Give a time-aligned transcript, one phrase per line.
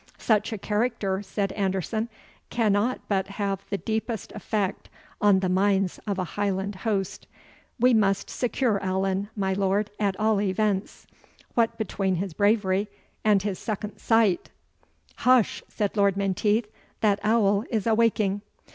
[0.17, 2.09] "Such a character," said Anderson,
[2.49, 4.89] "cannot but have the deepest effect
[5.21, 7.27] on the minds of a Highland host.
[7.79, 11.05] We must secure Allan, my lord, at all events.
[11.53, 12.87] What between his bravery
[13.23, 14.49] and his second sight"
[15.17, 16.65] "Hush!" said Lord Menteith,
[17.01, 18.41] "that owl is awaking."